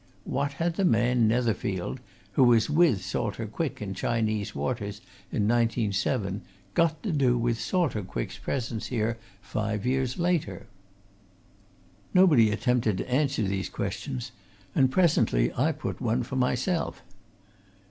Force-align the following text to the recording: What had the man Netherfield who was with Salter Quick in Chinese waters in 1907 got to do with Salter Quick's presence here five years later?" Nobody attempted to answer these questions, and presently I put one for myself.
What 0.25 0.53
had 0.53 0.77
the 0.77 0.83
man 0.83 1.27
Netherfield 1.27 1.99
who 2.31 2.43
was 2.43 2.71
with 2.71 3.05
Salter 3.05 3.45
Quick 3.45 3.83
in 3.83 3.93
Chinese 3.93 4.55
waters 4.55 4.99
in 5.31 5.47
1907 5.47 6.41
got 6.73 7.03
to 7.03 7.11
do 7.11 7.37
with 7.37 7.61
Salter 7.61 8.01
Quick's 8.01 8.39
presence 8.39 8.87
here 8.87 9.19
five 9.43 9.85
years 9.85 10.17
later?" 10.17 10.65
Nobody 12.15 12.49
attempted 12.49 12.97
to 12.97 13.11
answer 13.11 13.43
these 13.43 13.69
questions, 13.69 14.31
and 14.73 14.89
presently 14.91 15.53
I 15.53 15.71
put 15.71 16.01
one 16.01 16.23
for 16.23 16.35
myself. 16.35 17.03